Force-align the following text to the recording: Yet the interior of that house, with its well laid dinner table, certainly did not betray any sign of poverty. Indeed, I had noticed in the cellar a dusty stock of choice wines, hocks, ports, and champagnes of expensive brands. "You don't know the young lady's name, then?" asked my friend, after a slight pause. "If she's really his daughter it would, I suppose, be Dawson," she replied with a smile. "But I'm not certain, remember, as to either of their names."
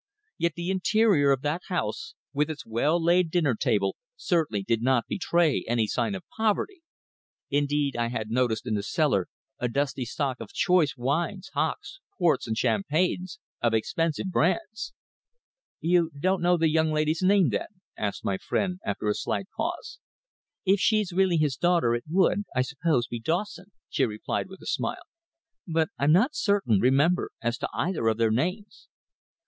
Yet 0.39 0.53
the 0.55 0.71
interior 0.71 1.29
of 1.31 1.41
that 1.43 1.61
house, 1.67 2.15
with 2.33 2.49
its 2.49 2.65
well 2.65 2.99
laid 2.99 3.29
dinner 3.29 3.53
table, 3.53 3.95
certainly 4.15 4.63
did 4.63 4.81
not 4.81 5.05
betray 5.07 5.63
any 5.67 5.85
sign 5.85 6.15
of 6.15 6.23
poverty. 6.35 6.81
Indeed, 7.51 7.95
I 7.95 8.07
had 8.07 8.31
noticed 8.31 8.65
in 8.65 8.73
the 8.73 8.81
cellar 8.81 9.27
a 9.59 9.67
dusty 9.67 10.05
stock 10.05 10.37
of 10.39 10.53
choice 10.53 10.97
wines, 10.97 11.51
hocks, 11.53 11.99
ports, 12.17 12.47
and 12.47 12.57
champagnes 12.57 13.37
of 13.61 13.75
expensive 13.75 14.31
brands. 14.31 14.91
"You 15.81 16.09
don't 16.19 16.41
know 16.41 16.57
the 16.57 16.67
young 16.71 16.91
lady's 16.91 17.21
name, 17.21 17.49
then?" 17.49 17.67
asked 17.95 18.25
my 18.25 18.39
friend, 18.39 18.79
after 18.83 19.07
a 19.07 19.13
slight 19.13 19.45
pause. 19.55 19.99
"If 20.65 20.79
she's 20.79 21.13
really 21.13 21.37
his 21.37 21.57
daughter 21.57 21.93
it 21.93 22.05
would, 22.09 22.45
I 22.55 22.63
suppose, 22.63 23.05
be 23.05 23.19
Dawson," 23.19 23.71
she 23.87 24.05
replied 24.07 24.49
with 24.49 24.63
a 24.63 24.65
smile. 24.65 25.03
"But 25.67 25.89
I'm 25.99 26.11
not 26.11 26.33
certain, 26.33 26.79
remember, 26.79 27.29
as 27.39 27.59
to 27.59 27.69
either 27.71 28.07
of 28.07 28.17
their 28.17 28.31
names." 28.31 28.87